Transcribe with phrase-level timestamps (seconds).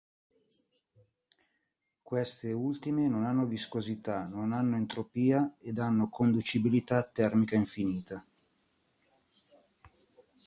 [2.01, 8.25] Queste ultime non hanno viscosità, non hanno entropia ed hanno conducibilità termica infinita.